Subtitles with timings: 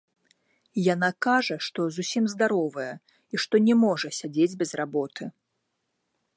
[0.93, 2.89] Яна кажа, што зусім здаровая
[3.35, 5.23] і што не можа сядзець без работы.